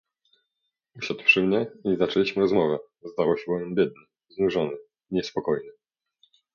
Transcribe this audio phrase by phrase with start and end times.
[0.97, 4.77] "Usiadł przy mnie i zaczęliśmy rozmowę, zdawał się bowiem biedny, znużony
[5.11, 5.71] i niespokojny."